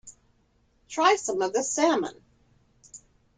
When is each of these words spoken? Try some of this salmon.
Try 0.89 1.15
some 1.15 1.43
of 1.43 1.53
this 1.53 1.69
salmon. 1.71 2.19